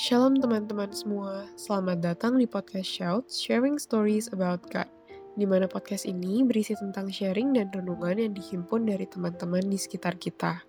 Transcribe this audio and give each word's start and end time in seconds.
Shalom 0.00 0.40
teman-teman 0.40 0.88
semua, 0.96 1.44
selamat 1.60 2.00
datang 2.00 2.40
di 2.40 2.48
podcast 2.48 2.88
Shout, 2.88 3.28
Sharing 3.28 3.76
Stories 3.76 4.32
About 4.32 4.64
God, 4.72 4.88
di 5.36 5.44
mana 5.44 5.68
podcast 5.68 6.08
ini 6.08 6.40
berisi 6.40 6.72
tentang 6.72 7.12
sharing 7.12 7.52
dan 7.52 7.68
renungan 7.68 8.16
yang 8.16 8.32
dihimpun 8.32 8.88
dari 8.88 9.04
teman-teman 9.04 9.60
di 9.60 9.76
sekitar 9.76 10.16
kita. 10.16 10.64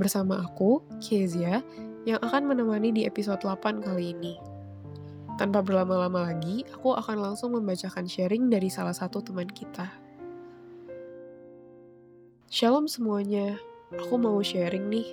Bersama 0.00 0.40
aku, 0.40 0.80
Kezia, 0.96 1.60
yang 2.08 2.24
akan 2.24 2.48
menemani 2.48 2.88
di 2.88 3.02
episode 3.04 3.44
8 3.44 3.84
kali 3.84 4.16
ini. 4.16 4.40
Tanpa 5.36 5.60
berlama-lama 5.60 6.32
lagi, 6.32 6.64
aku 6.72 6.96
akan 6.96 7.20
langsung 7.20 7.52
membacakan 7.52 8.08
sharing 8.08 8.48
dari 8.48 8.72
salah 8.72 8.96
satu 8.96 9.20
teman 9.20 9.52
kita. 9.52 9.92
Shalom 12.48 12.88
semuanya, 12.88 13.60
aku 13.92 14.16
mau 14.16 14.40
sharing 14.40 14.88
nih. 14.88 15.08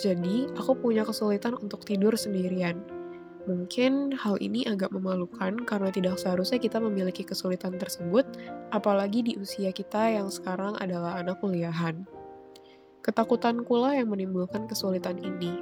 Jadi, 0.00 0.48
aku 0.56 0.80
punya 0.80 1.04
kesulitan 1.04 1.60
untuk 1.60 1.84
tidur 1.84 2.16
sendirian. 2.16 3.01
Mungkin 3.42 4.14
hal 4.14 4.38
ini 4.38 4.62
agak 4.70 4.94
memalukan 4.94 5.66
karena 5.66 5.90
tidak 5.90 6.14
seharusnya 6.14 6.62
kita 6.62 6.78
memiliki 6.78 7.26
kesulitan 7.26 7.74
tersebut, 7.74 8.22
apalagi 8.70 9.26
di 9.26 9.32
usia 9.34 9.74
kita 9.74 10.14
yang 10.14 10.30
sekarang 10.30 10.78
adalah 10.78 11.18
anak 11.18 11.42
kuliahan. 11.42 12.06
Ketakutanku 13.02 13.74
lah 13.82 13.98
yang 13.98 14.14
menimbulkan 14.14 14.70
kesulitan 14.70 15.18
ini. 15.18 15.58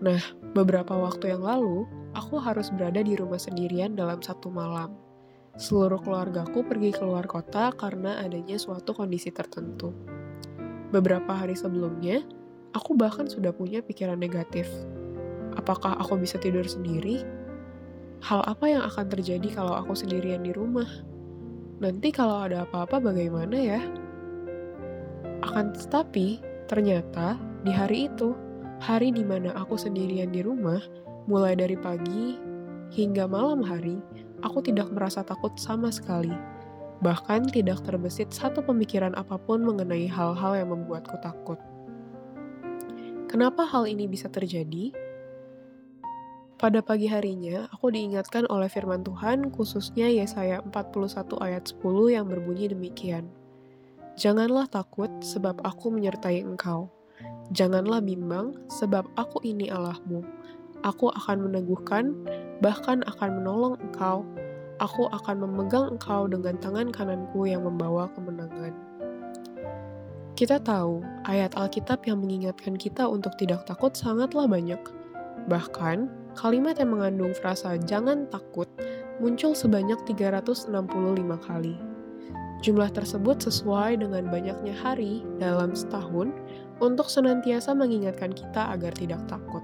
Nah, 0.00 0.24
beberapa 0.56 0.96
waktu 0.96 1.36
yang 1.36 1.44
lalu, 1.44 1.84
aku 2.16 2.40
harus 2.40 2.72
berada 2.72 3.04
di 3.04 3.12
rumah 3.12 3.36
sendirian 3.36 3.92
dalam 3.92 4.24
satu 4.24 4.48
malam. 4.48 4.96
Seluruh 5.60 6.00
keluargaku 6.00 6.64
pergi 6.64 6.96
keluar 6.96 7.28
kota 7.28 7.76
karena 7.76 8.24
adanya 8.24 8.56
suatu 8.56 8.96
kondisi 8.96 9.28
tertentu. 9.28 9.92
Beberapa 10.96 11.44
hari 11.44 11.52
sebelumnya, 11.52 12.24
aku 12.72 12.96
bahkan 12.96 13.28
sudah 13.28 13.52
punya 13.52 13.84
pikiran 13.84 14.16
negatif 14.16 14.64
Apakah 15.58 15.98
aku 15.98 16.14
bisa 16.22 16.38
tidur 16.38 16.62
sendiri? 16.62 17.26
Hal 18.22 18.46
apa 18.46 18.70
yang 18.70 18.82
akan 18.86 19.10
terjadi 19.10 19.50
kalau 19.50 19.74
aku 19.74 19.94
sendirian 19.98 20.46
di 20.46 20.54
rumah? 20.54 20.86
Nanti 21.82 22.14
kalau 22.14 22.46
ada 22.46 22.62
apa-apa 22.66 23.02
bagaimana 23.02 23.54
ya? 23.58 23.82
Akan 25.42 25.74
tetapi, 25.74 26.42
ternyata 26.66 27.38
di 27.62 27.70
hari 27.74 28.10
itu, 28.10 28.34
hari 28.82 29.10
di 29.10 29.22
mana 29.26 29.54
aku 29.54 29.78
sendirian 29.78 30.30
di 30.30 30.42
rumah, 30.42 30.82
mulai 31.30 31.54
dari 31.54 31.78
pagi 31.78 32.38
hingga 32.94 33.26
malam 33.30 33.62
hari, 33.62 33.98
aku 34.42 34.62
tidak 34.62 34.90
merasa 34.90 35.22
takut 35.22 35.54
sama 35.58 35.90
sekali. 35.94 36.34
Bahkan 36.98 37.54
tidak 37.54 37.86
terbesit 37.86 38.34
satu 38.34 38.58
pemikiran 38.62 39.14
apa 39.14 39.38
pun 39.38 39.62
mengenai 39.62 40.10
hal-hal 40.10 40.58
yang 40.58 40.74
membuatku 40.74 41.14
takut. 41.22 41.58
Kenapa 43.30 43.62
hal 43.62 43.86
ini 43.86 44.10
bisa 44.10 44.26
terjadi? 44.26 44.90
Pada 46.58 46.82
pagi 46.82 47.06
harinya, 47.06 47.70
aku 47.70 47.94
diingatkan 47.94 48.42
oleh 48.50 48.66
firman 48.66 49.06
Tuhan, 49.06 49.54
khususnya 49.54 50.10
Yesaya 50.10 50.58
41 50.66 51.38
ayat 51.38 51.70
10 51.70 52.10
yang 52.10 52.26
berbunyi 52.26 52.66
demikian. 52.74 53.30
Janganlah 54.18 54.66
takut, 54.66 55.06
sebab 55.22 55.62
aku 55.62 55.94
menyertai 55.94 56.42
engkau. 56.42 56.90
Janganlah 57.54 58.02
bimbang, 58.02 58.58
sebab 58.74 59.06
aku 59.14 59.38
ini 59.46 59.70
Allahmu. 59.70 60.26
Aku 60.82 61.14
akan 61.14 61.46
meneguhkan, 61.46 62.26
bahkan 62.58 63.06
akan 63.06 63.38
menolong 63.38 63.78
engkau. 63.78 64.26
Aku 64.82 65.06
akan 65.14 65.46
memegang 65.46 65.94
engkau 65.94 66.26
dengan 66.26 66.58
tangan 66.58 66.90
kananku 66.90 67.46
yang 67.46 67.62
membawa 67.70 68.10
kemenangan. 68.18 68.74
Kita 70.34 70.58
tahu, 70.58 71.06
ayat 71.22 71.54
Alkitab 71.54 72.02
yang 72.02 72.18
mengingatkan 72.18 72.74
kita 72.74 73.06
untuk 73.06 73.38
tidak 73.38 73.62
takut 73.62 73.94
sangatlah 73.94 74.50
banyak. 74.50 74.97
Bahkan, 75.48 76.12
kalimat 76.36 76.76
yang 76.76 76.92
mengandung 76.92 77.32
frasa 77.32 77.80
jangan 77.80 78.28
takut 78.28 78.68
muncul 79.18 79.56
sebanyak 79.56 79.98
365 80.04 80.68
kali. 81.40 81.74
Jumlah 82.58 82.90
tersebut 82.90 83.38
sesuai 83.38 84.02
dengan 84.02 84.28
banyaknya 84.28 84.74
hari 84.74 85.22
dalam 85.38 85.72
setahun 85.72 86.34
untuk 86.82 87.06
senantiasa 87.06 87.70
mengingatkan 87.72 88.34
kita 88.34 88.74
agar 88.74 88.92
tidak 88.94 89.22
takut. 89.30 89.62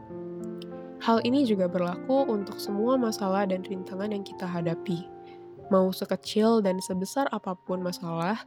Hal 1.03 1.21
ini 1.27 1.45
juga 1.45 1.69
berlaku 1.69 2.25
untuk 2.31 2.57
semua 2.57 2.97
masalah 2.97 3.45
dan 3.45 3.61
rintangan 3.67 4.15
yang 4.15 4.25
kita 4.25 4.47
hadapi. 4.47 5.05
Mau 5.69 5.93
sekecil 5.93 6.65
dan 6.65 6.81
sebesar 6.81 7.29
apa 7.29 7.53
pun 7.67 7.83
masalah, 7.83 8.41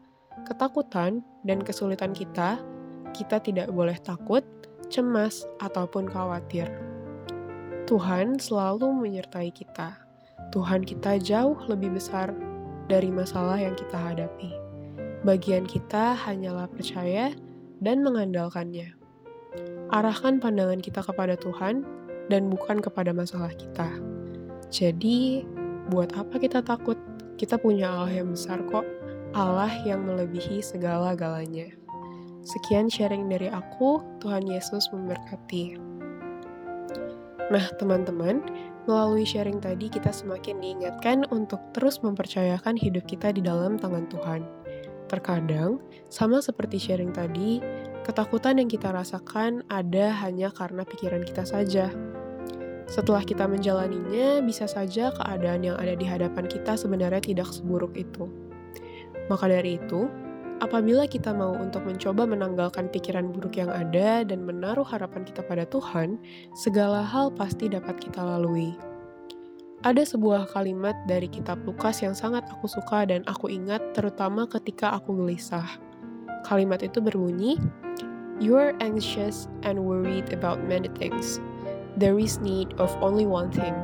ketakutan, 0.48 1.22
dan 1.46 1.62
kesulitan 1.62 2.16
kita, 2.16 2.58
kita 3.14 3.38
tidak 3.44 3.70
boleh 3.70 4.00
takut, 4.02 4.42
cemas, 4.90 5.44
ataupun 5.60 6.08
khawatir. 6.08 6.87
Tuhan 7.88 8.36
selalu 8.36 8.92
menyertai 8.92 9.48
kita. 9.56 9.96
Tuhan 10.52 10.84
kita 10.84 11.24
jauh 11.24 11.56
lebih 11.72 11.96
besar 11.96 12.36
dari 12.92 13.08
masalah 13.08 13.56
yang 13.56 13.80
kita 13.80 13.96
hadapi. 13.96 14.52
Bagian 15.24 15.64
kita 15.64 16.12
hanyalah 16.20 16.68
percaya 16.68 17.32
dan 17.80 18.04
mengandalkannya. 18.04 18.92
Arahkan 19.96 20.44
pandangan 20.44 20.84
kita 20.84 21.00
kepada 21.00 21.40
Tuhan 21.40 21.88
dan 22.28 22.52
bukan 22.52 22.84
kepada 22.84 23.16
masalah 23.16 23.56
kita. 23.56 23.88
Jadi, 24.68 25.48
buat 25.88 26.12
apa 26.20 26.44
kita 26.44 26.60
takut? 26.60 27.00
Kita 27.40 27.56
punya 27.56 27.88
Allah 27.88 28.20
yang 28.20 28.36
besar 28.36 28.68
kok, 28.68 28.84
Allah 29.32 29.72
yang 29.88 30.04
melebihi 30.04 30.60
segala-galanya. 30.60 31.72
Sekian 32.44 32.92
sharing 32.92 33.32
dari 33.32 33.48
aku, 33.48 34.04
Tuhan 34.20 34.44
Yesus 34.44 34.92
memberkati. 34.92 35.87
Nah, 37.48 37.64
teman-teman, 37.80 38.44
melalui 38.92 39.24
sharing 39.24 39.64
tadi 39.64 39.88
kita 39.88 40.12
semakin 40.12 40.60
diingatkan 40.60 41.24
untuk 41.32 41.64
terus 41.72 42.04
mempercayakan 42.04 42.76
hidup 42.76 43.08
kita 43.08 43.32
di 43.32 43.40
dalam 43.40 43.80
tangan 43.80 44.04
Tuhan. 44.12 44.44
Terkadang, 45.08 45.80
sama 46.12 46.44
seperti 46.44 46.76
sharing 46.76 47.16
tadi, 47.16 47.64
ketakutan 48.04 48.60
yang 48.60 48.68
kita 48.68 48.92
rasakan 48.92 49.64
ada 49.72 50.12
hanya 50.28 50.52
karena 50.52 50.84
pikiran 50.84 51.24
kita 51.24 51.48
saja. 51.48 51.88
Setelah 52.88 53.24
kita 53.24 53.48
menjalaninya, 53.48 54.44
bisa 54.44 54.68
saja 54.68 55.12
keadaan 55.16 55.64
yang 55.64 55.80
ada 55.80 55.96
di 55.96 56.04
hadapan 56.04 56.48
kita 56.52 56.76
sebenarnya 56.76 57.24
tidak 57.24 57.48
seburuk 57.52 57.96
itu. 57.96 58.28
Maka 59.32 59.48
dari 59.48 59.80
itu, 59.80 60.12
Apabila 60.58 61.06
kita 61.06 61.38
mau 61.38 61.54
untuk 61.54 61.86
mencoba 61.86 62.26
menanggalkan 62.26 62.90
pikiran 62.90 63.30
buruk 63.30 63.62
yang 63.62 63.70
ada 63.70 64.26
dan 64.26 64.42
menaruh 64.42 64.86
harapan 64.86 65.22
kita 65.22 65.46
pada 65.46 65.70
Tuhan, 65.70 66.18
segala 66.58 67.06
hal 67.06 67.30
pasti 67.30 67.70
dapat 67.70 68.02
kita 68.02 68.18
lalui. 68.26 68.74
Ada 69.86 70.18
sebuah 70.18 70.50
kalimat 70.50 70.98
dari 71.06 71.30
kitab 71.30 71.62
Lukas 71.62 72.02
yang 72.02 72.18
sangat 72.18 72.42
aku 72.50 72.66
suka 72.66 73.06
dan 73.06 73.22
aku 73.30 73.54
ingat 73.54 73.94
terutama 73.94 74.50
ketika 74.50 74.98
aku 74.98 75.14
gelisah. 75.14 75.78
Kalimat 76.42 76.82
itu 76.82 76.98
berbunyi, 76.98 77.62
You 78.42 78.58
are 78.58 78.74
anxious 78.82 79.46
and 79.62 79.86
worried 79.86 80.34
about 80.34 80.66
many 80.66 80.90
things. 80.98 81.38
There 82.02 82.18
is 82.18 82.42
need 82.42 82.74
of 82.82 82.90
only 83.06 83.30
one 83.30 83.54
thing. 83.54 83.78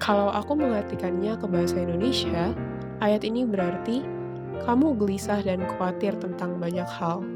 Kalau 0.00 0.32
aku 0.32 0.56
mengartikannya 0.56 1.36
ke 1.36 1.44
bahasa 1.44 1.80
Indonesia, 1.84 2.56
ayat 3.04 3.24
ini 3.28 3.44
berarti 3.44 4.13
kamu 4.62 4.94
gelisah 4.94 5.42
dan 5.42 5.66
khawatir 5.66 6.14
tentang 6.22 6.62
banyak 6.62 6.86
hal. 6.86 7.26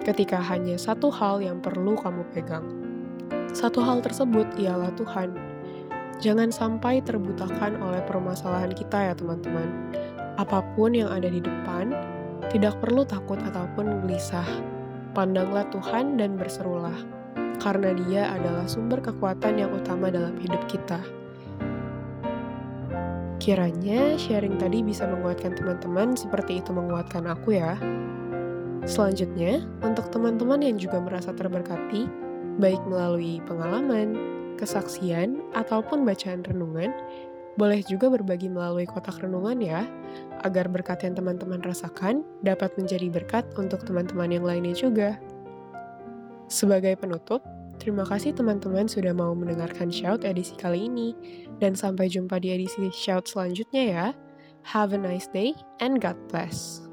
Ketika 0.00 0.40
hanya 0.40 0.80
satu 0.80 1.12
hal 1.12 1.44
yang 1.44 1.60
perlu 1.60 1.92
kamu 2.00 2.24
pegang, 2.32 2.64
satu 3.52 3.84
hal 3.84 4.00
tersebut 4.00 4.48
ialah 4.56 4.88
Tuhan. 4.96 5.36
Jangan 6.24 6.48
sampai 6.48 7.04
terbutakan 7.04 7.76
oleh 7.84 8.00
permasalahan 8.08 8.72
kita, 8.72 9.12
ya, 9.12 9.14
teman-teman. 9.16 9.92
Apa 10.40 10.64
pun 10.72 10.96
yang 10.96 11.12
ada 11.12 11.28
di 11.28 11.44
depan, 11.44 11.92
tidak 12.48 12.80
perlu 12.80 13.04
takut 13.04 13.36
ataupun 13.40 14.04
gelisah. 14.04 14.46
Pandanglah 15.12 15.68
Tuhan 15.68 16.16
dan 16.16 16.40
berserulah, 16.40 16.96
karena 17.60 17.92
Dia 18.06 18.32
adalah 18.36 18.64
sumber 18.64 19.04
kekuatan 19.04 19.60
yang 19.60 19.72
utama 19.74 20.08
dalam 20.08 20.38
hidup 20.40 20.64
kita. 20.70 21.19
Kiranya 23.40 24.20
sharing 24.20 24.60
tadi 24.60 24.84
bisa 24.84 25.08
menguatkan 25.08 25.56
teman-teman 25.56 26.12
seperti 26.12 26.60
itu 26.60 26.76
menguatkan 26.76 27.24
aku 27.24 27.56
ya. 27.56 27.80
Selanjutnya, 28.84 29.64
untuk 29.80 30.12
teman-teman 30.12 30.60
yang 30.60 30.76
juga 30.76 31.00
merasa 31.00 31.32
terberkati, 31.32 32.04
baik 32.60 32.84
melalui 32.84 33.40
pengalaman, 33.48 34.12
kesaksian, 34.60 35.40
ataupun 35.56 36.04
bacaan 36.04 36.44
renungan, 36.44 36.92
boleh 37.56 37.80
juga 37.88 38.12
berbagi 38.12 38.52
melalui 38.52 38.84
kotak 38.84 39.24
renungan 39.24 39.56
ya, 39.64 39.88
agar 40.44 40.68
berkat 40.68 41.00
yang 41.08 41.16
teman-teman 41.16 41.64
rasakan 41.64 42.20
dapat 42.44 42.76
menjadi 42.76 43.08
berkat 43.08 43.48
untuk 43.56 43.80
teman-teman 43.88 44.36
yang 44.36 44.44
lainnya 44.44 44.76
juga. 44.76 45.16
Sebagai 46.52 46.92
penutup, 47.00 47.40
Terima 47.80 48.04
kasih 48.04 48.36
teman-teman 48.36 48.84
sudah 48.84 49.16
mau 49.16 49.32
mendengarkan 49.32 49.88
Shout 49.88 50.28
edisi 50.28 50.52
kali 50.60 50.84
ini. 50.92 51.16
Dan 51.64 51.72
sampai 51.72 52.12
jumpa 52.12 52.36
di 52.36 52.52
edisi 52.52 52.92
Shout 52.92 53.32
selanjutnya 53.32 53.82
ya. 53.88 54.06
Have 54.68 54.92
a 54.92 55.00
nice 55.00 55.24
day 55.32 55.56
and 55.80 55.96
God 55.96 56.20
bless. 56.28 56.89